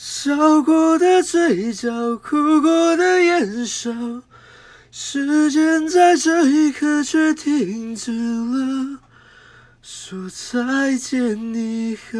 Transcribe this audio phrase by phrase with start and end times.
[0.00, 4.22] 笑过的嘴角，哭过的眼梢，
[4.92, 9.00] 时间在这一刻却停止了，
[9.82, 12.16] 说再见你好。